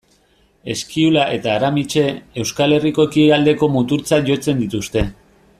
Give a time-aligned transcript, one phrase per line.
[0.73, 2.07] Eskiula eta Aramitse,
[2.45, 5.09] Euskal Herriko ekialdeko muturtzat jotzen dituzte.